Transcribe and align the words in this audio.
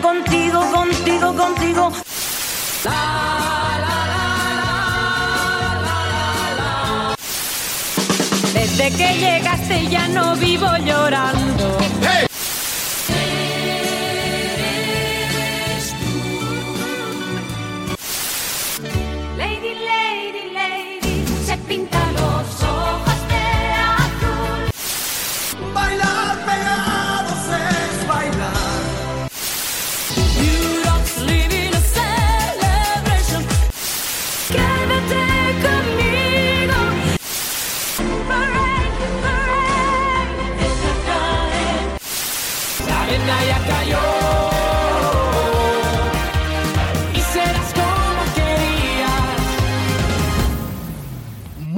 contigo, 0.00 0.60
contigo, 0.72 1.34
contigo. 1.34 1.92
Desde 8.52 8.90
que 8.90 9.14
llegaste 9.18 9.86
ya 9.88 10.08
no 10.08 10.36
vivo 10.36 10.68
llorando. 10.84 11.79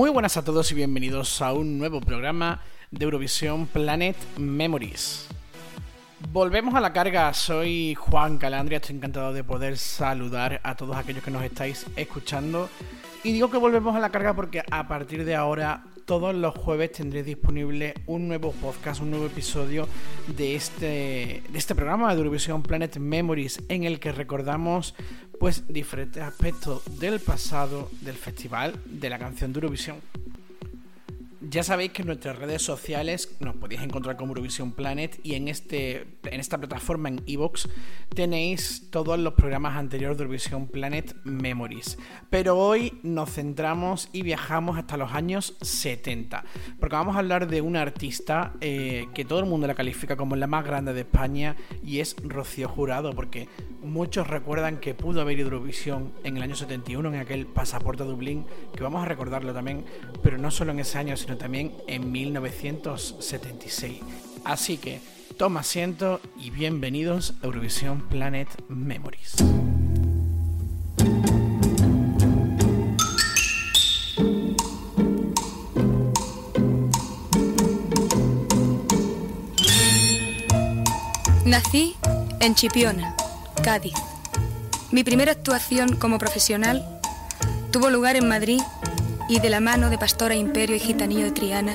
Muy 0.02 0.10
buenas 0.10 0.36
a 0.36 0.42
todos 0.42 0.72
y 0.72 0.74
bienvenidos 0.74 1.40
a 1.42 1.52
un 1.52 1.78
nuevo 1.78 2.00
programa 2.00 2.58
de 2.90 3.04
Eurovisión 3.04 3.68
Planet 3.68 4.16
Memories. 4.36 5.28
Volvemos 6.32 6.74
a 6.74 6.80
la 6.80 6.92
carga, 6.92 7.32
soy 7.32 7.94
Juan 7.94 8.36
Calandria, 8.36 8.78
estoy 8.78 8.96
encantado 8.96 9.32
de 9.32 9.44
poder 9.44 9.78
saludar 9.78 10.60
a 10.64 10.74
todos 10.74 10.96
aquellos 10.96 11.22
que 11.22 11.30
nos 11.30 11.44
estáis 11.44 11.86
escuchando. 11.94 12.68
Y 13.22 13.30
digo 13.30 13.48
que 13.48 13.58
volvemos 13.58 13.94
a 13.94 14.00
la 14.00 14.10
carga 14.10 14.34
porque 14.34 14.64
a 14.68 14.88
partir 14.88 15.24
de 15.24 15.36
ahora, 15.36 15.84
todos 16.04 16.34
los 16.34 16.54
jueves 16.54 16.92
tendré 16.92 17.22
disponible 17.22 17.94
un 18.06 18.28
nuevo 18.28 18.52
podcast, 18.52 19.00
un 19.00 19.10
nuevo 19.10 19.26
episodio 19.26 19.88
de 20.36 20.54
este, 20.54 21.42
de 21.48 21.58
este 21.58 21.74
programa 21.74 22.12
de 22.12 22.18
Eurovisión 22.18 22.62
Planet 22.62 22.96
Memories 22.96 23.62
en 23.68 23.84
el 23.84 24.00
que 24.00 24.12
recordamos 24.12 24.94
pues 25.38 25.64
diferentes 25.68 26.22
aspectos 26.22 26.82
del 26.98 27.20
pasado 27.20 27.90
del 28.00 28.14
festival 28.14 28.74
de 28.84 29.10
la 29.10 29.18
canción 29.18 29.52
de 29.52 29.58
Eurovisión. 29.58 29.96
Ya 31.52 31.62
sabéis 31.62 31.92
que 31.92 32.00
en 32.00 32.06
nuestras 32.06 32.38
redes 32.38 32.62
sociales 32.62 33.36
nos 33.38 33.54
podéis 33.56 33.82
encontrar 33.82 34.16
como 34.16 34.30
Eurovisión 34.30 34.72
Planet 34.72 35.20
y 35.22 35.34
en, 35.34 35.48
este, 35.48 36.06
en 36.24 36.40
esta 36.40 36.56
plataforma 36.56 37.10
en 37.10 37.22
Evox 37.26 37.68
tenéis 38.14 38.88
todos 38.90 39.18
los 39.18 39.34
programas 39.34 39.76
anteriores 39.76 40.16
de 40.16 40.24
Eurovisión 40.24 40.66
Planet 40.66 41.14
Memories. 41.24 41.98
Pero 42.30 42.56
hoy 42.56 42.98
nos 43.02 43.34
centramos 43.34 44.08
y 44.14 44.22
viajamos 44.22 44.78
hasta 44.78 44.96
los 44.96 45.12
años 45.12 45.54
70, 45.60 46.42
porque 46.80 46.96
vamos 46.96 47.16
a 47.16 47.18
hablar 47.18 47.46
de 47.46 47.60
una 47.60 47.82
artista 47.82 48.54
eh, 48.62 49.08
que 49.12 49.26
todo 49.26 49.40
el 49.40 49.44
mundo 49.44 49.66
la 49.66 49.74
califica 49.74 50.16
como 50.16 50.36
la 50.36 50.46
más 50.46 50.64
grande 50.64 50.94
de 50.94 51.02
España 51.02 51.56
y 51.84 52.00
es 52.00 52.16
Rocío 52.24 52.66
Jurado, 52.66 53.12
porque 53.12 53.50
muchos 53.82 54.26
recuerdan 54.26 54.78
que 54.78 54.94
pudo 54.94 55.20
haber 55.20 55.38
ido 55.38 55.48
Eurovisión 55.48 56.14
en 56.24 56.38
el 56.38 56.44
año 56.44 56.56
71, 56.56 57.10
en 57.10 57.20
aquel 57.20 57.46
pasaporte 57.46 58.04
a 58.04 58.06
Dublín, 58.06 58.46
que 58.74 58.82
vamos 58.82 59.02
a 59.02 59.04
recordarlo 59.04 59.52
también, 59.52 59.84
pero 60.22 60.38
no 60.38 60.50
solo 60.50 60.72
en 60.72 60.78
ese 60.80 60.96
año, 60.96 61.14
sino 61.14 61.41
también 61.42 61.72
en 61.88 62.12
1976. 62.12 63.98
Así 64.44 64.76
que 64.76 65.00
toma 65.36 65.60
asiento 65.60 66.20
y 66.38 66.50
bienvenidos 66.50 67.34
a 67.42 67.46
Eurovisión 67.46 68.02
Planet 68.08 68.46
Memories. 68.68 69.34
Nací 81.44 81.96
en 82.38 82.54
Chipiona, 82.54 83.16
Cádiz. 83.64 83.94
Mi 84.92 85.02
primera 85.02 85.32
actuación 85.32 85.96
como 85.96 86.18
profesional 86.18 87.00
tuvo 87.72 87.90
lugar 87.90 88.14
en 88.14 88.28
Madrid 88.28 88.60
y 89.32 89.40
de 89.40 89.48
la 89.48 89.60
mano 89.60 89.88
de 89.88 89.96
Pastora 89.96 90.34
Imperio 90.34 90.76
y 90.76 90.78
Gitanillo 90.78 91.24
de 91.24 91.30
Triana, 91.30 91.74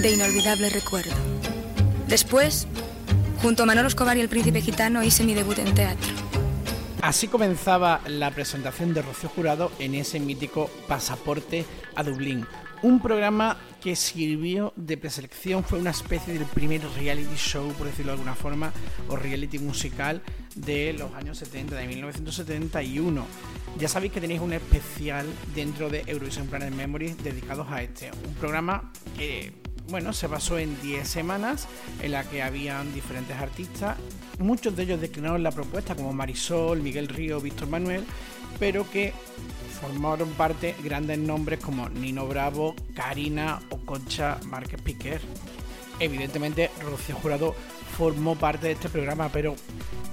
de 0.00 0.12
inolvidable 0.12 0.70
recuerdo. 0.70 1.12
Después, 2.06 2.66
junto 3.42 3.64
a 3.64 3.66
Manolo 3.66 3.88
Escobar 3.88 4.16
y 4.16 4.22
el 4.22 4.30
Príncipe 4.30 4.62
Gitano, 4.62 5.02
hice 5.02 5.24
mi 5.24 5.34
debut 5.34 5.58
en 5.58 5.74
teatro. 5.74 6.08
Así 7.02 7.28
comenzaba 7.28 8.00
la 8.06 8.30
presentación 8.30 8.94
de 8.94 9.02
Rocío 9.02 9.28
Jurado 9.28 9.70
en 9.78 9.94
ese 9.94 10.20
mítico 10.20 10.70
Pasaporte 10.88 11.66
a 11.94 12.02
Dublín. 12.02 12.46
Un 12.80 13.02
programa 13.02 13.58
que 13.82 13.94
sirvió 13.94 14.72
de 14.74 14.96
preselección, 14.96 15.64
fue 15.64 15.78
una 15.78 15.90
especie 15.90 16.32
del 16.32 16.46
primer 16.46 16.80
reality 16.96 17.36
show, 17.36 17.70
por 17.74 17.88
decirlo 17.88 18.12
de 18.12 18.18
alguna 18.20 18.34
forma, 18.34 18.72
o 19.08 19.16
reality 19.16 19.58
musical 19.58 20.22
de 20.64 20.92
los 20.92 21.12
años 21.14 21.38
70, 21.38 21.74
de 21.76 21.86
1971. 21.86 23.26
Ya 23.78 23.88
sabéis 23.88 24.12
que 24.12 24.20
tenéis 24.20 24.40
un 24.40 24.52
especial 24.52 25.26
dentro 25.54 25.88
de 25.88 26.02
Eurovision 26.06 26.46
Planet 26.46 26.72
Memories 26.72 27.22
dedicados 27.22 27.68
a 27.70 27.82
este. 27.82 28.10
Un 28.26 28.34
programa 28.34 28.92
que, 29.16 29.52
bueno, 29.88 30.12
se 30.12 30.26
basó 30.26 30.58
en 30.58 30.80
10 30.80 31.06
semanas 31.06 31.68
en 32.02 32.12
la 32.12 32.24
que 32.24 32.42
habían 32.42 32.92
diferentes 32.92 33.36
artistas. 33.36 33.96
Muchos 34.38 34.76
de 34.76 34.84
ellos 34.84 35.00
declinaron 35.00 35.42
la 35.42 35.52
propuesta, 35.52 35.94
como 35.94 36.12
Marisol, 36.12 36.82
Miguel 36.82 37.08
Río, 37.08 37.40
Víctor 37.40 37.68
Manuel, 37.68 38.04
pero 38.58 38.88
que 38.90 39.12
formaron 39.80 40.30
parte 40.30 40.74
grandes 40.82 41.18
nombres 41.18 41.60
como 41.60 41.88
Nino 41.88 42.26
Bravo, 42.26 42.74
Karina 42.94 43.60
o 43.70 43.78
Concha 43.78 44.38
Márquez 44.46 44.80
Piquer. 44.82 45.20
Evidentemente, 46.00 46.70
Rocío 46.82 47.16
Jurado 47.16 47.54
formó 47.96 48.36
parte 48.36 48.68
de 48.68 48.72
este 48.74 48.88
programa, 48.88 49.28
pero 49.28 49.56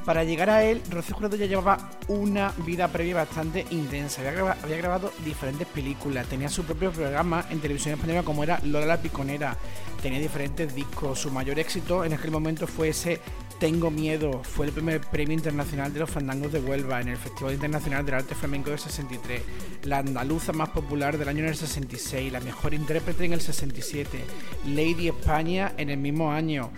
para 0.05 0.23
llegar 0.23 0.49
a 0.51 0.63
él, 0.63 0.81
Rocío 0.89 1.15
Jurado 1.15 1.35
ya 1.35 1.45
llevaba 1.47 1.89
una 2.07 2.51
vida 2.65 2.87
previa 2.89 3.15
bastante 3.15 3.65
intensa. 3.71 4.21
Había, 4.21 4.31
graba- 4.33 4.57
había 4.63 4.77
grabado 4.77 5.11
diferentes 5.25 5.67
películas, 5.67 6.27
tenía 6.27 6.47
su 6.49 6.63
propio 6.63 6.91
programa 6.91 7.45
en 7.49 7.59
televisión 7.59 7.95
española 7.95 8.23
como 8.23 8.43
era 8.43 8.59
Lola 8.63 8.85
la 8.85 9.01
Piconera, 9.01 9.57
tenía 10.01 10.19
diferentes 10.19 10.75
discos. 10.75 11.19
Su 11.19 11.31
mayor 11.31 11.57
éxito 11.59 12.05
en 12.05 12.13
aquel 12.13 12.29
momento 12.31 12.67
fue 12.67 12.89
ese 12.89 13.19
Tengo 13.59 13.89
Miedo, 13.89 14.43
fue 14.43 14.67
el 14.67 14.73
primer 14.73 15.01
premio 15.01 15.33
internacional 15.33 15.91
de 15.91 16.01
los 16.01 16.09
fandangos 16.09 16.51
de 16.51 16.59
Huelva 16.59 17.01
en 17.01 17.07
el 17.07 17.17
Festival 17.17 17.53
Internacional 17.53 18.05
del 18.05 18.15
Arte 18.15 18.35
Flamenco 18.35 18.69
del 18.69 18.79
63, 18.79 19.41
la 19.85 19.99
andaluza 19.99 20.51
más 20.53 20.69
popular 20.69 21.17
del 21.17 21.29
año 21.29 21.39
en 21.39 21.47
el 21.49 21.55
66, 21.55 22.31
la 22.31 22.41
mejor 22.41 22.73
intérprete 22.73 23.25
en 23.25 23.33
el 23.33 23.41
67, 23.41 24.19
Lady 24.67 25.07
España 25.07 25.73
en 25.77 25.89
el 25.89 25.97
mismo 25.97 26.31
año. 26.31 26.69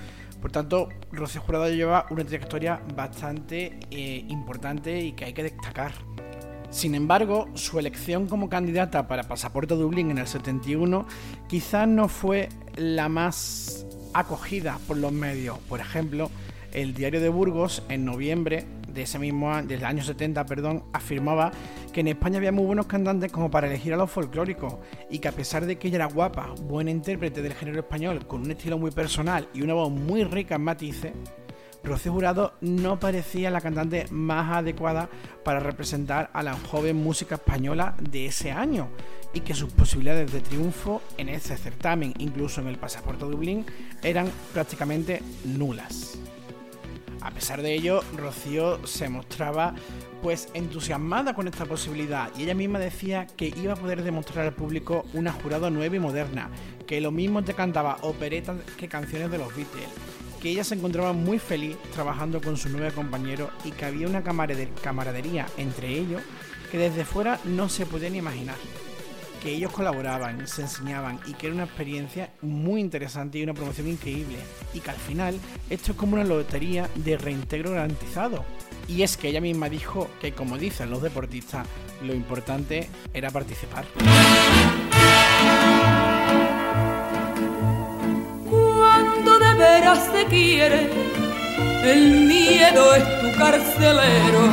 Por 0.41 0.51
tanto, 0.51 0.89
Rocío 1.11 1.41
Jurado 1.41 1.69
lleva 1.69 2.05
una 2.09 2.23
trayectoria 2.23 2.81
bastante 2.95 3.79
eh, 3.91 4.25
importante 4.29 4.99
y 5.01 5.13
que 5.13 5.25
hay 5.25 5.33
que 5.33 5.43
destacar. 5.43 5.93
Sin 6.69 6.95
embargo, 6.95 7.47
su 7.55 7.79
elección 7.79 8.27
como 8.27 8.49
candidata 8.49 9.07
para 9.07 9.23
Pasaporte 9.23 9.73
Dublín 9.73 10.11
en 10.11 10.17
el 10.17 10.27
71 10.27 11.07
quizás 11.47 11.87
no 11.87 12.09
fue 12.09 12.49
la 12.75 13.09
más 13.09 13.85
acogida 14.13 14.79
por 14.87 14.97
los 14.97 15.11
medios. 15.11 15.57
Por 15.69 15.79
ejemplo, 15.79 16.29
el 16.73 16.93
diario 16.93 17.21
de 17.21 17.29
Burgos 17.29 17.83
en 17.89 18.05
noviembre 18.05 18.65
de 18.97 19.03
ese 19.03 19.19
mismo 19.19 19.53
año, 19.53 19.67
del 19.67 19.85
año 19.85 20.03
70, 20.03 20.45
perdón, 20.47 20.83
afirmaba 20.91 21.51
que 21.93 22.01
en 22.01 22.07
España 22.07 22.37
había 22.37 22.51
muy 22.51 22.65
buenos 22.65 22.87
cantantes 22.87 23.31
como 23.31 23.51
para 23.51 23.67
elegir 23.67 23.93
a 23.93 23.97
los 23.97 24.09
folclóricos 24.09 24.75
y 25.09 25.19
que 25.19 25.27
a 25.27 25.31
pesar 25.31 25.67
de 25.67 25.77
que 25.77 25.87
ella 25.87 25.97
era 25.97 26.05
guapa, 26.07 26.53
buena 26.63 26.89
intérprete 26.89 27.43
del 27.43 27.53
género 27.53 27.79
español, 27.79 28.25
con 28.25 28.41
un 28.41 28.51
estilo 28.51 28.79
muy 28.79 28.89
personal 28.89 29.47
y 29.53 29.61
una 29.61 29.75
voz 29.75 29.91
muy 29.91 30.23
rica 30.23 30.55
en 30.55 30.63
matices, 30.63 31.13
Rocío 31.83 32.11
Jurado 32.11 32.53
no 32.59 32.99
parecía 32.99 33.51
la 33.51 33.61
cantante 33.61 34.07
más 34.09 34.51
adecuada 34.57 35.09
para 35.45 35.59
representar 35.59 36.31
a 36.33 36.41
la 36.41 36.53
joven 36.53 36.97
música 36.97 37.35
española 37.35 37.95
de 38.01 38.25
ese 38.25 38.51
año 38.51 38.89
y 39.31 39.41
que 39.41 39.53
sus 39.53 39.71
posibilidades 39.71 40.33
de 40.33 40.41
triunfo 40.41 41.03
en 41.17 41.29
ese 41.29 41.55
certamen, 41.55 42.15
incluso 42.17 42.61
en 42.61 42.67
el 42.67 42.79
Pasaporte 42.79 43.25
Dublín, 43.25 43.63
eran 44.01 44.29
prácticamente 44.53 45.21
nulas. 45.45 46.17
A 47.21 47.31
pesar 47.31 47.61
de 47.61 47.73
ello, 47.73 48.01
Rocío 48.15 48.85
se 48.87 49.09
mostraba 49.09 49.73
pues 50.21 50.49
entusiasmada 50.53 51.33
con 51.33 51.47
esta 51.47 51.65
posibilidad 51.65 52.29
y 52.37 52.43
ella 52.43 52.55
misma 52.55 52.79
decía 52.79 53.27
que 53.27 53.53
iba 53.55 53.73
a 53.73 53.77
poder 53.77 54.03
demostrar 54.03 54.45
al 54.45 54.53
público 54.53 55.05
una 55.13 55.31
jurado 55.31 55.69
nueva 55.69 55.95
y 55.95 55.99
moderna, 55.99 56.49
que 56.85 57.01
lo 57.01 57.11
mismo 57.11 57.43
te 57.43 57.53
cantaba 57.53 57.97
operetas 58.01 58.57
que 58.77 58.87
canciones 58.87 59.29
de 59.31 59.37
los 59.37 59.55
Beatles, 59.55 59.89
que 60.41 60.49
ella 60.49 60.63
se 60.63 60.75
encontraba 60.75 61.13
muy 61.13 61.39
feliz 61.39 61.77
trabajando 61.93 62.41
con 62.41 62.57
su 62.57 62.69
nuevo 62.69 62.95
compañero 62.95 63.49
y 63.65 63.71
que 63.71 63.85
había 63.85 64.07
una 64.07 64.23
camarade- 64.23 64.73
camaradería 64.81 65.47
entre 65.57 65.89
ellos 65.89 66.21
que 66.71 66.77
desde 66.77 67.05
fuera 67.05 67.39
no 67.45 67.69
se 67.69 67.85
podía 67.85 68.09
ni 68.09 68.17
imaginar. 68.17 68.55
Que 69.38 69.51
ellos 69.51 69.72
colaboraban, 69.72 70.48
se 70.48 70.63
enseñaban 70.63 71.19
y 71.25 71.34
que 71.34 71.48
era 71.48 71.56
una 71.56 71.66
experiencia 71.66 72.30
muy 72.42 72.81
interesante 72.81 73.38
y 73.38 73.44
una 73.44 73.54
promoción 73.54 73.88
increíble. 73.88 74.38
Y 74.74 74.80
que 74.80 74.89
al 74.89 74.98
final 74.98 75.39
esto 75.69 75.92
es 75.92 75.98
como 75.98 76.16
una 76.16 76.24
lotería 76.24 76.89
de 76.95 77.18
reintegro 77.18 77.72
garantizado. 77.72 78.44
Y 78.88 79.04
es 79.04 79.18
que 79.18 79.30
ella 79.30 79.42
misma 79.42 79.69
dijo 79.69 80.10
que, 80.22 80.31
como 80.31 80.57
dicen 80.57 80.89
los 80.89 81.01
deportistas, 81.01 81.68
lo 82.01 82.13
importante 82.13 82.89
era 83.13 83.30
participar. 83.31 83.86
Cuando 88.50 89.39
de 89.39 89.54
veras 89.56 90.10
se 90.12 90.25
quiere, 90.25 90.89
el 91.84 92.28
miedo 92.28 92.95
es 92.95 93.22
tu 93.22 93.38
carcelero 93.38 94.48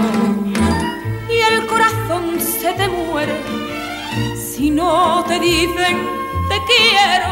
y 1.30 1.54
el 1.54 1.66
corazón 1.66 2.40
se 2.40 2.72
te 2.72 2.88
muere 2.88 3.63
si 4.36 4.70
no 4.70 5.24
te 5.26 5.38
dicen 5.40 5.96
te 6.48 6.58
quiero 6.70 7.30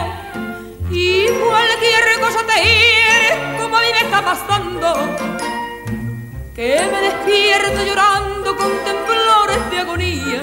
y 0.91 1.27
cualquier 1.29 2.21
cosa 2.21 2.41
te 2.47 2.57
hiere 2.63 3.59
como 3.59 3.77
a 3.77 3.81
mí 3.81 3.87
me 3.93 4.01
está 4.07 4.23
pasando 4.23 4.95
que 6.55 6.81
me 6.93 7.01
despierto 7.09 7.85
llorando 7.87 8.57
con 8.57 8.71
temblores 8.85 9.71
de 9.71 9.79
agonía 9.79 10.41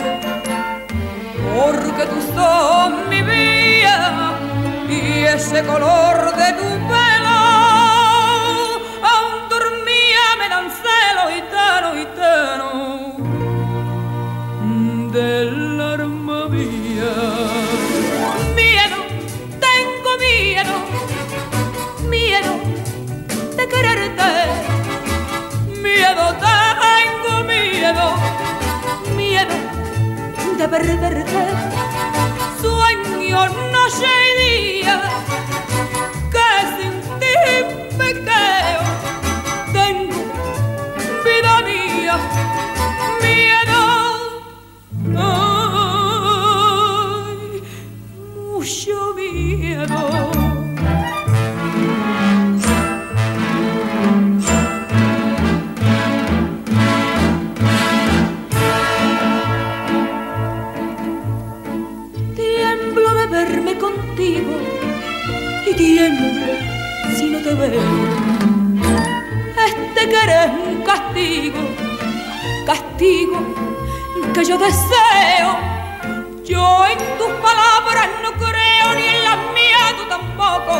porque 1.56 2.03
tú 2.06 2.19
son 2.36 3.09
mi 3.09 3.21
vida 3.21 4.39
y 4.89 5.25
ese 5.25 5.63
color 5.65 6.36
de 6.36 6.53
tu 6.53 6.69
pelo 6.91 7.39
aún 9.12 9.50
dormía 9.50 10.25
me 10.39 10.50
dan 10.50 10.68
celo 10.83 11.24
y 11.38 11.41
tano 11.53 11.89
y 12.01 12.06
tano 12.19 12.69
del 15.12 15.49
de 30.81 31.79
castigo 72.69 73.39
que 74.31 74.45
yo 74.45 74.56
deseo. 74.57 75.50
Yo 76.45 76.66
en 76.94 77.00
tus 77.18 77.31
palabras 77.48 78.07
no 78.24 78.31
creo 78.33 78.88
ni 78.98 79.06
en 79.16 79.24
las 79.24 79.39
mías 79.56 79.88
tú 79.98 80.04
tampoco. 80.16 80.74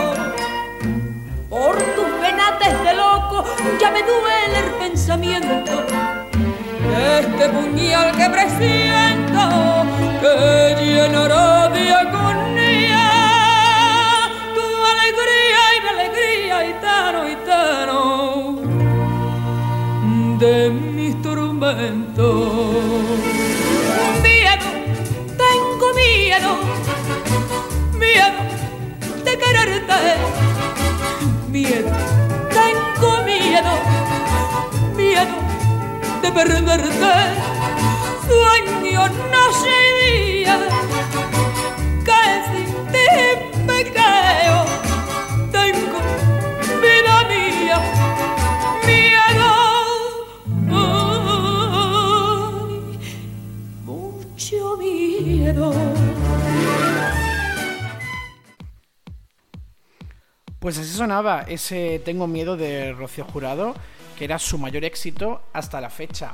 Por 1.50 1.76
tus 1.96 2.10
venas 2.22 2.54
de 2.60 2.94
loco 2.94 3.44
ya 3.82 3.90
me 3.90 4.02
duele 4.04 4.58
el 4.66 4.72
pensamiento 4.82 5.74
este 7.18 7.50
puñal 7.50 8.08
que 8.18 8.30
presiento 8.38 9.44
que 10.22 10.36
llenará 10.80 11.70
de 11.70 11.84
agonía 12.04 13.08
tu 14.56 14.68
alegría 14.94 15.62
y 15.76 15.78
mi 15.84 15.90
alegría 15.96 16.56
y 16.70 16.74
tano 16.86 17.20
y 17.34 17.36
tano 17.52 18.00
de 20.40 20.56
Miedo, 21.60 22.32
tengo 25.38 25.94
miedo, 25.94 26.52
miedo 27.96 28.40
de 29.26 29.38
quererte, 29.38 30.00
miedo, 31.50 31.92
tengo 32.50 33.24
miedo, 33.26 33.74
miedo 34.96 35.36
de 36.22 36.32
perderte. 36.32 37.14
Sueño 38.26 39.10
noche 39.10 39.76
y 39.90 40.44
día 40.44 40.58
que 42.06 42.22
sin 42.54 42.70
ti 42.88 43.08
me. 43.66 44.29
Pues 60.70 60.78
así 60.78 60.96
sonaba 60.96 61.42
ese 61.48 62.00
Tengo 62.06 62.28
miedo 62.28 62.56
de 62.56 62.94
Rocío 62.94 63.26
Jurado, 63.26 63.74
que 64.16 64.26
era 64.26 64.38
su 64.38 64.60
mayor 64.60 64.86
éxito 64.86 65.42
hasta 65.52 65.82
la 65.82 65.90
fecha. 65.90 66.34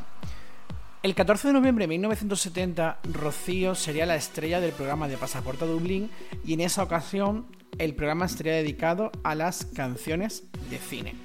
El 1.01 1.15
14 1.15 1.47
de 1.47 1.53
noviembre 1.53 1.83
de 1.83 1.87
1970, 1.87 2.99
Rocío 3.13 3.75
sería 3.75 4.05
la 4.05 4.17
estrella 4.17 4.59
del 4.59 4.73
programa 4.73 5.07
de 5.07 5.15
Pasaporte 5.15 5.63
a 5.63 5.67
Dublín 5.67 6.09
y 6.43 6.51
en 6.51 6.59
esa 6.59 6.83
ocasión 6.83 7.45
el 7.77 7.95
programa 7.95 8.25
estaría 8.25 8.55
dedicado 8.55 9.09
a 9.23 9.35
las 9.35 9.63
canciones 9.67 10.43
de 10.69 10.79
cine. 10.79 11.15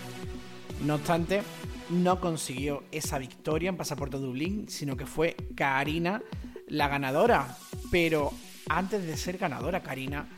No 0.87 0.95
obstante, 0.95 1.43
no 1.89 2.21
consiguió 2.21 2.85
esa 2.93 3.19
victoria 3.19 3.71
en 3.71 3.77
Pasaporte 3.77 4.19
a 4.19 4.21
Dublín, 4.21 4.69
sino 4.69 4.97
que 4.97 5.07
fue 5.07 5.35
Karina 5.57 6.23
la 6.69 6.87
ganadora. 6.87 7.57
Pero 7.91 8.31
antes 8.69 9.05
de 9.05 9.17
ser 9.17 9.37
ganadora, 9.37 9.83
Karina, 9.83 10.29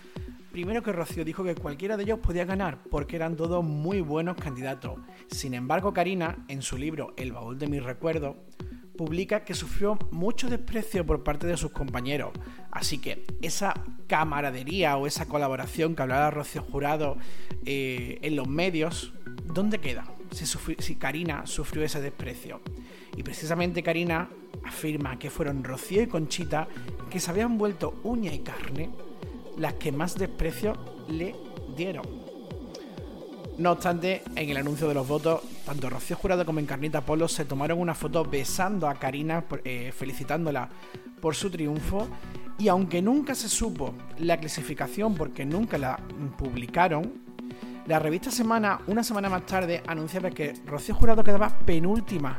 primero 0.52 0.82
que 0.82 0.92
Rocío 0.92 1.24
dijo 1.24 1.42
que 1.42 1.54
cualquiera 1.54 1.96
de 1.96 2.04
ellos 2.04 2.18
podía 2.18 2.44
ganar, 2.44 2.78
porque 2.90 3.16
eran 3.16 3.36
todos 3.36 3.64
muy 3.64 4.00
buenos 4.00 4.36
candidatos. 4.36 5.00
Sin 5.28 5.54
embargo, 5.54 5.92
Karina, 5.92 6.44
en 6.48 6.62
su 6.62 6.76
libro 6.76 7.14
El 7.16 7.32
baúl 7.32 7.58
de 7.58 7.66
mis 7.66 7.82
recuerdos, 7.82 8.36
publica 8.96 9.44
que 9.44 9.54
sufrió 9.54 9.98
mucho 10.10 10.48
desprecio 10.48 11.04
por 11.06 11.24
parte 11.24 11.46
de 11.46 11.56
sus 11.56 11.72
compañeros. 11.72 12.32
Así 12.70 12.98
que 12.98 13.24
esa 13.40 13.74
camaradería 14.06 14.96
o 14.98 15.06
esa 15.06 15.26
colaboración 15.26 15.96
que 15.96 16.02
hablaba 16.02 16.30
Rocío 16.30 16.62
Jurado 16.62 17.16
eh, 17.64 18.18
en 18.22 18.36
los 18.36 18.46
medios, 18.46 19.14
¿dónde 19.44 19.78
queda? 19.78 20.04
Si, 20.30 20.46
si 20.46 20.96
Karina 20.96 21.46
sufrió 21.46 21.84
ese 21.84 22.00
desprecio. 22.00 22.60
Y 23.16 23.22
precisamente 23.22 23.82
Karina 23.82 24.28
afirma 24.64 25.18
que 25.18 25.30
fueron 25.30 25.64
Rocío 25.64 26.02
y 26.02 26.06
Conchita 26.06 26.68
que 27.10 27.20
se 27.20 27.30
habían 27.30 27.58
vuelto 27.58 28.00
uña 28.04 28.32
y 28.32 28.40
carne 28.40 28.90
las 29.56 29.74
que 29.74 29.92
más 29.92 30.16
desprecio 30.16 30.74
le 31.08 31.34
dieron. 31.76 32.22
No 33.58 33.72
obstante, 33.72 34.22
en 34.34 34.48
el 34.48 34.56
anuncio 34.56 34.88
de 34.88 34.94
los 34.94 35.06
votos, 35.06 35.42
tanto 35.66 35.90
Rocío 35.90 36.16
Jurado 36.16 36.46
como 36.46 36.58
Encarnita 36.58 37.02
Polo 37.02 37.28
se 37.28 37.44
tomaron 37.44 37.78
una 37.78 37.94
foto 37.94 38.24
besando 38.24 38.88
a 38.88 38.94
Karina, 38.94 39.44
eh, 39.64 39.92
felicitándola 39.94 40.68
por 41.20 41.34
su 41.34 41.50
triunfo. 41.50 42.08
Y 42.58 42.68
aunque 42.68 43.02
nunca 43.02 43.34
se 43.34 43.48
supo 43.48 43.94
la 44.18 44.38
clasificación 44.38 45.14
porque 45.14 45.44
nunca 45.44 45.78
la 45.78 45.98
publicaron, 46.38 47.22
la 47.86 47.98
revista 47.98 48.30
Semana, 48.30 48.80
una 48.86 49.02
semana 49.02 49.28
más 49.28 49.44
tarde, 49.44 49.82
anunciaba 49.86 50.30
que 50.30 50.54
Rocío 50.64 50.94
Jurado 50.94 51.24
quedaba 51.24 51.48
penúltima, 51.66 52.38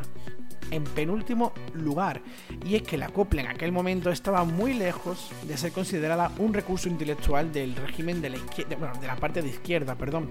en 0.74 0.84
penúltimo 0.84 1.53
lugar. 1.74 2.22
Y 2.65 2.75
es 2.75 2.82
que 2.82 2.98
la 2.98 3.10
copla 3.10 3.42
en 3.42 3.48
aquel 3.48 3.72
momento 3.72 4.10
estaba 4.10 4.44
muy 4.44 4.74
lejos 4.74 5.32
de 5.44 5.58
ser 5.58 5.72
considerada 5.72 6.32
un 6.38 6.53
recurso 6.53 6.89
intelectual 6.89 7.51
del 7.51 7.75
régimen 7.75 8.22
de 8.22 8.32
la 8.32 8.38
izquierda, 8.38 8.75
bueno, 8.77 9.00
de 9.00 9.08
la 9.08 9.15
parte 9.15 9.42
de 9.42 9.50
izquierda, 9.50 9.96
perdón, 9.96 10.30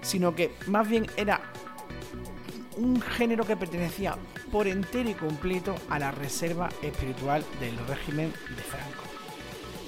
sino 0.00 0.34
que 0.34 0.52
más 0.66 0.88
bien 0.88 1.06
era 1.16 1.40
un 2.76 3.00
género 3.00 3.44
que 3.44 3.56
pertenecía 3.56 4.16
por 4.50 4.66
entero 4.66 5.10
y 5.10 5.14
completo 5.14 5.74
a 5.90 5.98
la 5.98 6.10
reserva 6.10 6.68
espiritual 6.82 7.44
del 7.60 7.76
régimen 7.86 8.32
de 8.56 8.62
Franco. 8.62 9.02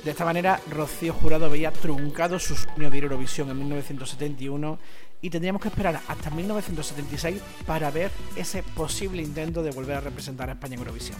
De 0.04 0.10
esta 0.10 0.26
manera, 0.26 0.60
Rocío 0.70 1.14
Jurado 1.14 1.48
veía 1.48 1.70
truncado 1.70 2.38
su 2.38 2.54
sueño 2.54 2.90
de 2.90 2.98
Eurovisión 2.98 3.48
en 3.48 3.58
1971 3.58 4.78
y 5.24 5.30
tendríamos 5.30 5.62
que 5.62 5.68
esperar 5.68 6.02
hasta 6.06 6.28
1976 6.28 7.40
para 7.66 7.90
ver 7.90 8.10
ese 8.36 8.62
posible 8.62 9.22
intento 9.22 9.62
de 9.62 9.70
volver 9.70 9.96
a 9.96 10.00
representar 10.00 10.50
a 10.50 10.52
España 10.52 10.74
en 10.74 10.80
Eurovisión. 10.80 11.16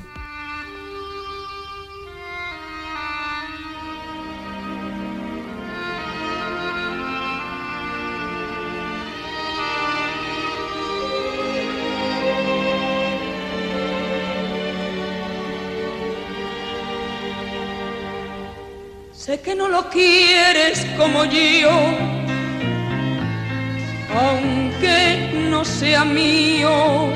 Sé 19.15 19.41
que 19.41 19.55
no 19.55 19.69
lo 19.69 19.89
quieres 19.89 20.85
como 20.99 21.25
yo 21.25 22.24
aunque 24.15 25.33
no 25.51 25.65
sea 25.65 26.05
mío. 26.05 27.09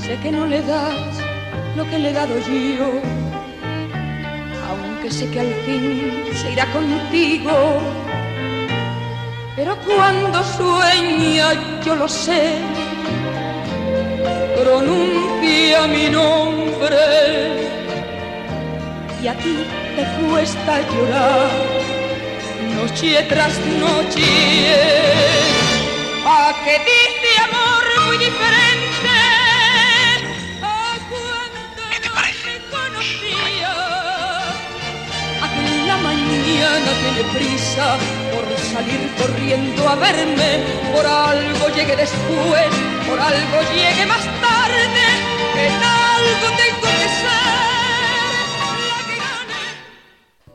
Sé 0.00 0.18
que 0.22 0.32
no 0.32 0.46
le 0.46 0.62
das 0.62 1.18
lo 1.76 1.88
que 1.88 1.98
le 1.98 2.10
he 2.10 2.12
dado 2.12 2.34
yo, 2.38 2.90
aunque 4.68 5.10
sé 5.10 5.30
que 5.30 5.40
al 5.40 5.54
fin 5.64 6.24
se 6.34 6.52
irá 6.52 6.66
contigo. 6.72 7.52
Pero 9.56 9.76
cuando 9.86 10.42
sueña, 10.42 11.80
yo 11.84 11.94
lo 11.94 12.08
sé, 12.08 12.54
pronuncia 14.58 15.86
mi 15.86 16.08
nombre 16.08 17.62
y 19.22 19.28
a 19.28 19.34
ti 19.34 19.56
te 19.94 20.04
cuesta 20.26 20.80
llorar 20.90 21.81
noche 22.82 23.22
tras 23.28 23.54
noche. 23.84 24.26
¿A 26.26 26.52
que 26.64 26.74
dice 26.90 27.30
amor 27.46 27.84
muy 28.06 28.16
diferente 28.18 29.18
a 30.62 30.98
cuando 31.10 31.82
¿Qué 31.90 32.00
te 32.00 32.10
parece? 32.10 32.58
no 32.58 32.76
conocía? 32.76 33.74
A 35.42 35.46
que 35.52 35.60
en 35.66 35.86
la 35.86 35.96
mañana 35.96 36.90
tiene 37.02 37.22
prisa 37.36 37.86
por 38.32 38.44
salir 38.72 39.02
corriendo 39.18 39.88
a 39.88 39.94
verme, 39.94 40.52
por 40.92 41.06
algo 41.06 41.68
llegue 41.76 41.96
después, 41.96 42.70
por 43.08 43.18
algo 43.20 43.58
llegue 43.72 44.06
más 44.06 44.24
tarde, 44.46 45.04
en 45.66 45.74
algo 46.10 46.46
tengo 46.62 46.88
que 47.00 47.08
ser. 47.20 47.61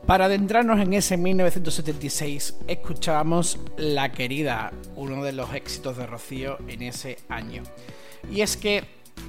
Para 0.08 0.24
adentrarnos 0.24 0.80
en 0.80 0.94
ese 0.94 1.18
1976, 1.18 2.60
escuchábamos 2.66 3.58
La 3.76 4.10
Querida, 4.10 4.72
uno 4.96 5.22
de 5.22 5.32
los 5.32 5.52
éxitos 5.52 5.98
de 5.98 6.06
Rocío 6.06 6.56
en 6.66 6.80
ese 6.80 7.18
año. 7.28 7.62
Y 8.32 8.40
es 8.40 8.56
que 8.56 8.84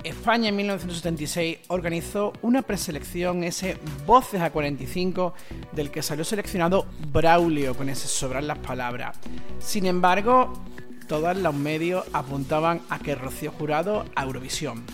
España 0.05 0.47
en 0.47 0.55
1976 0.55 1.57
organizó 1.67 2.31
una 2.41 2.61
preselección, 2.61 3.43
ese 3.43 3.75
Voces 4.05 4.39
a 4.39 4.51
45, 4.51 5.33
del 5.73 5.91
que 5.91 6.01
salió 6.01 6.23
seleccionado 6.23 6.85
Braulio 7.11 7.75
con 7.75 7.89
ese 7.89 8.07
sobrar 8.07 8.45
las 8.45 8.59
palabras. 8.59 9.17
Sin 9.59 9.85
embargo, 9.85 10.63
todos 11.09 11.35
los 11.35 11.53
medios 11.53 12.05
apuntaban 12.13 12.79
a 12.89 12.99
que 12.99 13.15
Rocío 13.15 13.51
Jurado 13.51 14.05
a 14.15 14.23
Eurovisión. 14.23 14.85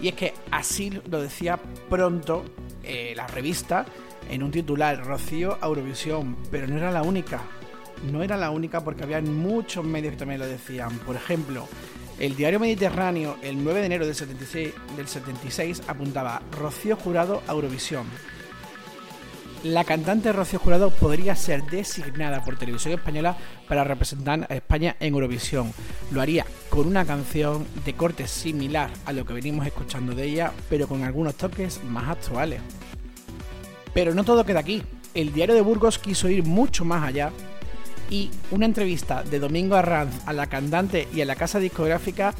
Y 0.00 0.08
es 0.08 0.14
que 0.14 0.32
así 0.50 0.88
lo 1.10 1.20
decía 1.20 1.60
pronto 1.90 2.46
eh, 2.82 3.12
la 3.14 3.26
revista 3.26 3.84
en 4.30 4.42
un 4.42 4.50
titular, 4.50 5.04
Rocío 5.04 5.58
Eurovisión, 5.62 6.36
pero 6.50 6.66
no 6.66 6.76
era 6.76 6.90
la 6.90 7.02
única. 7.02 7.42
No 8.10 8.22
era 8.22 8.36
la 8.36 8.50
única 8.50 8.82
porque 8.82 9.04
había 9.04 9.20
muchos 9.20 9.84
medios 9.84 10.12
que 10.12 10.18
también 10.18 10.40
lo 10.40 10.46
decían. 10.46 10.98
Por 11.00 11.16
ejemplo, 11.16 11.66
el 12.18 12.36
diario 12.36 12.60
Mediterráneo, 12.60 13.36
el 13.42 13.62
9 13.62 13.80
de 13.80 13.86
enero 13.86 14.06
del 14.06 14.14
76, 14.14 14.72
del 14.96 15.08
76 15.08 15.82
apuntaba 15.88 16.42
Rocío 16.52 16.96
Jurado 16.96 17.42
Eurovisión. 17.48 18.06
La 19.64 19.82
cantante 19.82 20.30
Rocío 20.30 20.58
Jurado 20.58 20.90
podría 20.90 21.34
ser 21.34 21.64
designada 21.64 22.44
por 22.44 22.58
Televisión 22.58 22.92
Española 22.92 23.38
para 23.66 23.82
representar 23.82 24.46
a 24.50 24.54
España 24.54 24.94
en 25.00 25.14
Eurovisión. 25.14 25.72
Lo 26.12 26.20
haría 26.20 26.44
con 26.68 26.86
una 26.86 27.06
canción 27.06 27.66
de 27.84 27.94
corte 27.94 28.28
similar 28.28 28.90
a 29.06 29.12
lo 29.14 29.24
que 29.24 29.32
venimos 29.32 29.66
escuchando 29.66 30.14
de 30.14 30.24
ella, 30.24 30.52
pero 30.68 30.86
con 30.86 31.02
algunos 31.02 31.36
toques 31.36 31.82
más 31.82 32.10
actuales. 32.10 32.60
Pero 33.94 34.14
no 34.14 34.24
todo 34.24 34.44
queda 34.44 34.60
aquí. 34.60 34.82
El 35.14 35.32
diario 35.32 35.54
de 35.54 35.60
Burgos 35.60 35.98
quiso 35.98 36.28
ir 36.28 36.44
mucho 36.44 36.84
más 36.84 37.04
allá 37.04 37.30
y 38.10 38.30
una 38.50 38.66
entrevista 38.66 39.22
de 39.22 39.38
Domingo 39.38 39.76
Arranz 39.76 40.20
a 40.26 40.32
la 40.32 40.48
cantante 40.48 41.08
y 41.14 41.20
a 41.20 41.24
la 41.24 41.36
casa 41.36 41.58
discográfica 41.58 42.34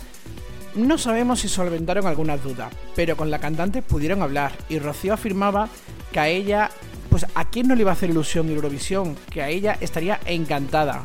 no 0.75 0.99
sabemos 0.99 1.41
si 1.41 1.49
solventaron 1.49 2.07
algunas 2.07 2.43
dudas, 2.43 2.73
pero 2.97 3.17
con 3.17 3.31
la 3.31 3.39
cantante 3.39 3.81
pudieron 3.81 4.23
hablar 4.23 4.53
y 4.69 4.79
Rocío 4.79 5.15
afirmaba 5.15 5.69
que 6.11 6.19
a 6.19 6.29
ella, 6.29 6.71
pues 7.11 7.27
a 7.35 7.49
quién 7.49 7.69
no 7.69 7.77
le 7.77 7.83
iba 7.83 7.93
a 7.93 7.95
hacer 7.95 8.11
ilusión 8.11 8.49
Eurovisión, 8.51 9.17
que 9.31 9.43
a 9.43 9.49
ella 9.49 9.79
estaría 9.81 10.19
encantada. 10.27 11.03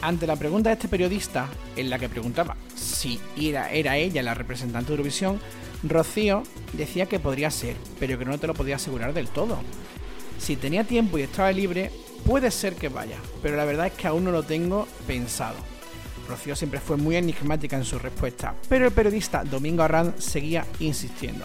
Ante 0.00 0.26
la 0.26 0.34
pregunta 0.34 0.70
de 0.70 0.74
este 0.74 0.88
periodista, 0.88 1.46
en 1.76 1.88
la 1.88 1.98
que 1.98 2.08
preguntaba 2.08 2.56
si 2.74 3.20
era, 3.40 3.70
era 3.70 3.96
ella 3.96 4.22
la 4.24 4.34
representante 4.34 4.88
de 4.88 4.94
Eurovisión, 4.94 5.38
Rocío 5.82 6.44
decía 6.72 7.06
que 7.06 7.18
podría 7.18 7.50
ser, 7.50 7.76
pero 7.98 8.18
que 8.18 8.24
no 8.24 8.38
te 8.38 8.46
lo 8.46 8.54
podía 8.54 8.76
asegurar 8.76 9.12
del 9.12 9.28
todo. 9.28 9.58
Si 10.38 10.56
tenía 10.56 10.84
tiempo 10.84 11.18
y 11.18 11.22
estaba 11.22 11.52
libre, 11.52 11.90
puede 12.24 12.50
ser 12.50 12.74
que 12.74 12.88
vaya, 12.88 13.16
pero 13.42 13.56
la 13.56 13.64
verdad 13.64 13.86
es 13.86 13.92
que 13.92 14.06
aún 14.06 14.24
no 14.24 14.30
lo 14.30 14.42
tengo 14.42 14.86
pensado. 15.06 15.56
Rocío 16.28 16.54
siempre 16.54 16.80
fue 16.80 16.96
muy 16.96 17.16
enigmática 17.16 17.76
en 17.76 17.84
su 17.84 17.98
respuesta, 17.98 18.54
pero 18.68 18.86
el 18.86 18.92
periodista 18.92 19.44
Domingo 19.44 19.82
Arranz 19.82 20.22
seguía 20.22 20.64
insistiendo. 20.78 21.44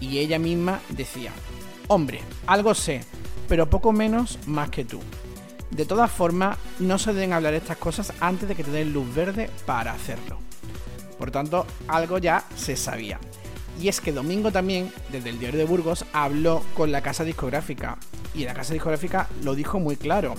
Y 0.00 0.18
ella 0.18 0.38
misma 0.38 0.80
decía, 0.90 1.32
hombre, 1.88 2.20
algo 2.46 2.74
sé, 2.74 3.00
pero 3.48 3.70
poco 3.70 3.92
menos 3.92 4.38
más 4.46 4.70
que 4.70 4.84
tú. 4.84 5.00
De 5.70 5.86
todas 5.86 6.10
formas, 6.10 6.58
no 6.78 6.98
se 6.98 7.12
deben 7.12 7.32
hablar 7.32 7.54
estas 7.54 7.78
cosas 7.78 8.12
antes 8.20 8.48
de 8.48 8.54
que 8.54 8.64
te 8.64 8.70
den 8.70 8.92
luz 8.92 9.12
verde 9.14 9.50
para 9.66 9.92
hacerlo. 9.92 10.38
Por 11.18 11.30
tanto, 11.30 11.66
algo 11.88 12.18
ya 12.18 12.44
se 12.54 12.76
sabía. 12.76 13.18
Y 13.80 13.88
es 13.88 14.00
que 14.00 14.12
Domingo 14.12 14.52
también, 14.52 14.92
desde 15.10 15.30
el 15.30 15.38
diario 15.38 15.58
de 15.58 15.66
Burgos, 15.66 16.04
habló 16.12 16.62
con 16.74 16.92
la 16.92 17.02
casa 17.02 17.24
discográfica. 17.24 17.98
Y 18.34 18.44
la 18.44 18.54
casa 18.54 18.72
discográfica 18.72 19.28
lo 19.42 19.54
dijo 19.54 19.80
muy 19.80 19.96
claro. 19.96 20.34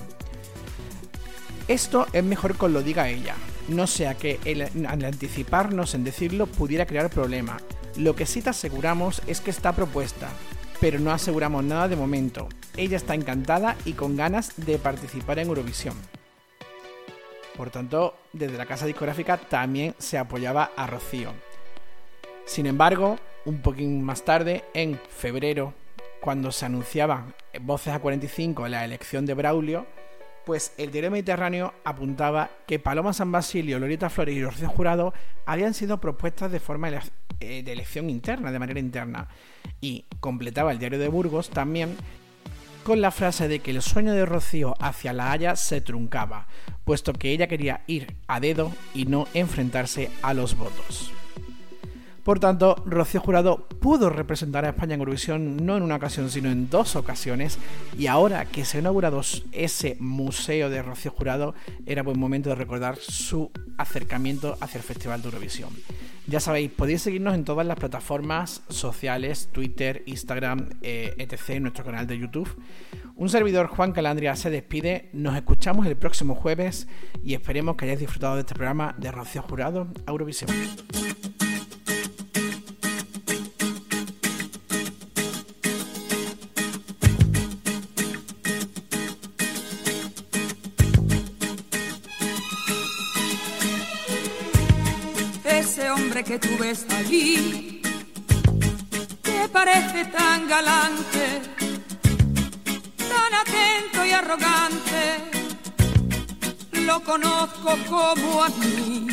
Esto 1.67 2.07
es 2.13 2.23
mejor 2.23 2.57
que 2.57 2.69
lo 2.69 2.81
diga 2.81 3.09
ella. 3.09 3.35
No 3.67 3.87
sea 3.87 4.15
que 4.15 4.39
al 4.87 5.05
anticiparnos 5.05 5.95
en 5.95 6.03
decirlo 6.03 6.47
pudiera 6.47 6.85
crear 6.85 7.09
problemas. 7.09 7.63
Lo 7.97 8.15
que 8.15 8.25
sí 8.25 8.41
te 8.41 8.51
aseguramos 8.51 9.21
es 9.25 9.41
que 9.41 9.49
está 9.49 9.73
propuesta, 9.73 10.29
pero 10.79 10.99
no 10.99 11.11
aseguramos 11.11 11.63
nada 11.63 11.87
de 11.87 11.95
momento. 11.95 12.47
Ella 12.77 12.97
está 12.97 13.15
encantada 13.15 13.75
y 13.85 13.93
con 13.93 14.15
ganas 14.15 14.53
de 14.57 14.77
participar 14.77 15.39
en 15.39 15.47
Eurovisión. 15.47 15.95
Por 17.55 17.69
tanto, 17.69 18.15
desde 18.33 18.57
la 18.57 18.65
casa 18.65 18.85
discográfica 18.85 19.37
también 19.37 19.95
se 19.97 20.17
apoyaba 20.17 20.71
a 20.75 20.87
Rocío. 20.87 21.33
Sin 22.45 22.67
embargo, 22.67 23.17
un 23.45 23.61
poquín 23.61 24.03
más 24.03 24.23
tarde, 24.23 24.63
en 24.73 24.99
febrero, 25.09 25.73
cuando 26.21 26.51
se 26.51 26.65
anunciaban 26.65 27.35
voces 27.61 27.93
a 27.93 27.99
45 27.99 28.65
en 28.65 28.71
la 28.71 28.85
elección 28.85 29.25
de 29.25 29.33
Braulio, 29.33 29.85
pues 30.45 30.73
el 30.77 30.91
diario 30.91 31.11
Mediterráneo 31.11 31.73
apuntaba 31.83 32.51
que 32.67 32.79
Paloma 32.79 33.13
San 33.13 33.31
Basilio, 33.31 33.79
Lorita 33.79 34.09
Flores 34.09 34.35
y 34.35 34.43
Rocío 34.43 34.69
Jurado 34.69 35.13
habían 35.45 35.73
sido 35.73 35.99
propuestas 35.99 36.51
de 36.51 36.59
forma 36.59 36.89
eh, 37.39 37.63
de 37.63 37.71
elección 37.71 38.09
interna, 38.09 38.51
de 38.51 38.59
manera 38.59 38.79
interna. 38.79 39.27
Y 39.81 40.05
completaba 40.19 40.71
el 40.71 40.79
diario 40.79 40.99
de 40.99 41.07
Burgos 41.07 41.49
también 41.49 41.97
con 42.83 43.01
la 43.01 43.09
frase 43.09 43.47
de 43.47 43.59
que 43.59 43.71
el 43.71 43.81
sueño 43.81 44.13
de 44.13 44.27
Rocío 44.27 44.75
hacia 44.79 45.13
La 45.13 45.31
Haya 45.31 45.55
se 45.55 45.81
truncaba, 45.81 46.47
puesto 46.83 47.13
que 47.13 47.31
ella 47.31 47.47
quería 47.47 47.83
ir 47.87 48.15
a 48.27 48.39
dedo 48.39 48.71
y 48.93 49.05
no 49.05 49.27
enfrentarse 49.33 50.11
a 50.21 50.35
los 50.35 50.55
votos. 50.55 51.11
Por 52.25 52.39
tanto, 52.39 52.81
Rocío 52.87 53.21
Jurado 53.21 53.67
pudo 53.79 54.09
representar 54.09 54.65
a 54.65 54.69
España 54.69 54.95
en 54.95 55.01
Eurovisión 55.01 55.63
no 55.63 55.77
en 55.77 55.83
una 55.83 55.97
ocasión, 55.97 56.31
sino 56.31 56.49
en 56.49 56.71
dos 56.71 56.95
ocasiones. 56.95 57.59
Y 57.99 58.07
ahora 58.07 58.45
que 58.45 58.65
se 58.65 58.77
ha 58.77 58.81
inaugurado 58.81 59.21
ese 59.51 59.95
museo 59.99 60.71
de 60.71 60.81
Rocío 60.81 61.11
Jurado, 61.11 61.53
era 61.85 62.01
buen 62.01 62.19
momento 62.19 62.49
de 62.49 62.55
recordar 62.55 62.95
su 62.97 63.51
acercamiento 63.77 64.57
hacia 64.59 64.79
el 64.79 64.83
Festival 64.83 65.21
de 65.21 65.27
Eurovisión. 65.27 65.69
Ya 66.25 66.39
sabéis, 66.39 66.71
podéis 66.71 67.03
seguirnos 67.03 67.35
en 67.35 67.43
todas 67.43 67.67
las 67.67 67.77
plataformas 67.77 68.63
sociales, 68.69 69.49
Twitter, 69.51 70.01
Instagram, 70.07 70.69
eh, 70.81 71.13
etc., 71.19 71.49
en 71.51 71.61
nuestro 71.61 71.85
canal 71.85 72.07
de 72.07 72.17
YouTube. 72.17 72.49
Un 73.15 73.29
servidor, 73.29 73.67
Juan 73.67 73.91
Calandria, 73.91 74.35
se 74.35 74.49
despide. 74.49 75.09
Nos 75.13 75.35
escuchamos 75.35 75.85
el 75.85 75.95
próximo 75.95 76.33
jueves 76.33 76.87
y 77.23 77.35
esperemos 77.35 77.75
que 77.75 77.85
hayáis 77.85 77.99
disfrutado 77.99 78.33
de 78.33 78.41
este 78.41 78.55
programa 78.55 78.95
de 78.97 79.11
Rocío 79.11 79.43
Jurado, 79.43 79.89
Eurovisión. 80.07 80.49
Que 96.23 96.39
tú 96.39 96.57
ves 96.57 96.85
allí, 96.97 97.81
te 99.21 99.49
parece 99.49 100.05
tan 100.05 100.47
galante, 100.47 101.41
tan 102.97 103.33
atento 103.33 104.05
y 104.05 104.11
arrogante, 104.11 105.01
lo 106.71 107.03
conozco 107.03 107.77
como 107.89 108.43
a 108.43 108.49
mí. 108.49 109.07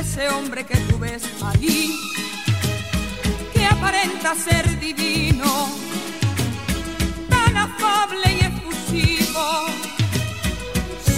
Ese 0.00 0.28
hombre 0.28 0.66
que 0.66 0.76
tú 0.76 0.98
ves 0.98 1.22
ahí, 1.42 1.94
que 3.54 3.64
aparenta 3.64 4.34
ser 4.34 4.80
divino, 4.80 5.68
tan 7.28 7.56
afable 7.56 8.32
y 8.32 8.40
efusivo, 8.44 9.66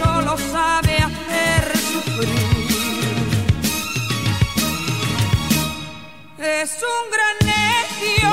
solo 0.03 0.37
sabe 0.51 0.97
hacer 0.97 1.79
sufrir. 1.79 2.33
Es 6.39 6.79
un 6.95 7.05
gran 7.15 7.37
necio, 7.55 8.31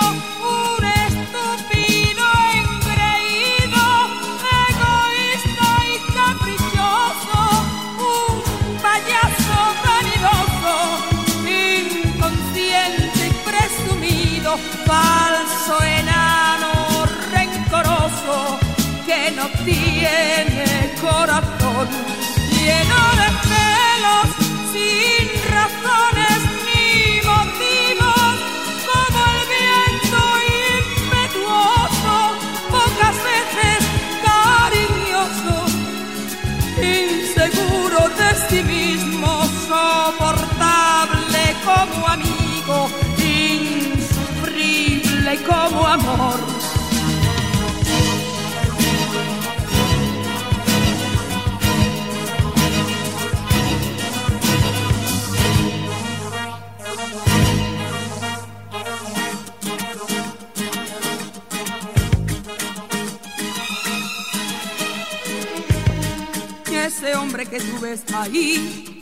que 67.49 67.59
tú 67.59 67.79
ves 67.79 68.03
ahí, 68.13 68.99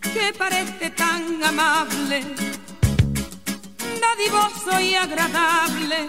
que 0.00 0.32
parece 0.38 0.90
tan 0.90 1.42
amable, 1.42 2.22
dadivoso 4.00 4.80
y 4.80 4.94
agradable, 4.94 6.08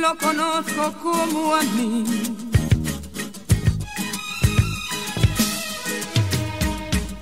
lo 0.00 0.18
conozco 0.18 0.92
como 1.00 1.54
a 1.54 1.62
mí. 1.62 2.04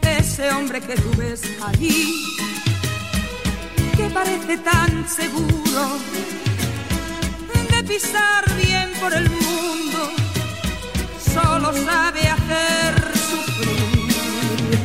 Ese 0.03 0.51
hombre 0.53 0.81
que 0.81 0.95
tú 0.95 1.11
ves 1.19 1.43
ahí, 1.61 2.25
que 3.97 4.09
parece 4.09 4.57
tan 4.59 5.07
seguro 5.07 5.99
de 7.71 7.85
pisar 7.85 8.45
bien 8.57 8.91
por 8.99 9.13
el 9.13 9.29
mundo 9.29 10.28
solo 11.61 11.73
sabe 11.73 12.21
hacer 12.21 12.95
sufrir. 13.17 14.79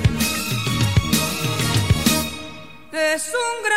Es 2.92 3.28
un 3.28 3.64
gran 3.64 3.73